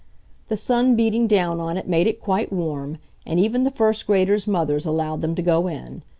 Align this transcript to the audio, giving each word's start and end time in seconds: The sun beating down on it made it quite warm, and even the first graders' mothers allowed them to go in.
The 0.47 0.57
sun 0.57 0.95
beating 0.95 1.27
down 1.27 1.59
on 1.59 1.77
it 1.77 1.87
made 1.87 2.07
it 2.07 2.19
quite 2.19 2.51
warm, 2.51 2.97
and 3.23 3.39
even 3.39 3.65
the 3.65 3.69
first 3.69 4.07
graders' 4.07 4.47
mothers 4.47 4.87
allowed 4.87 5.21
them 5.21 5.35
to 5.35 5.43
go 5.43 5.67
in. 5.67 6.01